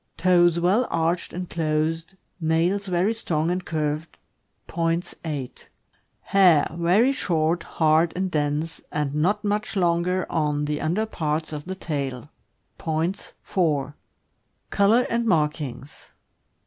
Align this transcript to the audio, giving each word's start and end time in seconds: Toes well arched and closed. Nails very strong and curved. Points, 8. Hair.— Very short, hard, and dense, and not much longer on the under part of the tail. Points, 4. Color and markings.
Toes 0.17 0.59
well 0.59 0.87
arched 0.89 1.31
and 1.31 1.47
closed. 1.47 2.15
Nails 2.39 2.87
very 2.87 3.13
strong 3.13 3.51
and 3.51 3.63
curved. 3.63 4.17
Points, 4.65 5.13
8. 5.23 5.69
Hair.— 6.21 6.69
Very 6.73 7.11
short, 7.11 7.61
hard, 7.61 8.11
and 8.15 8.31
dense, 8.31 8.81
and 8.91 9.13
not 9.13 9.43
much 9.43 9.75
longer 9.75 10.25
on 10.27 10.65
the 10.65 10.81
under 10.81 11.05
part 11.05 11.53
of 11.53 11.65
the 11.65 11.75
tail. 11.75 12.31
Points, 12.79 13.33
4. 13.43 13.95
Color 14.71 15.05
and 15.07 15.27
markings. 15.27 16.09